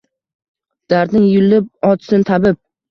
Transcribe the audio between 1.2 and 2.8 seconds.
yulib otsin tabib.